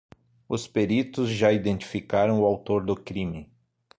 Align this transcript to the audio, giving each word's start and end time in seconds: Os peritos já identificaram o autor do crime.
Os 0.49 0.65
peritos 0.65 1.29
já 1.29 1.51
identificaram 1.53 2.41
o 2.41 2.45
autor 2.45 2.83
do 2.83 2.95
crime. 2.95 3.51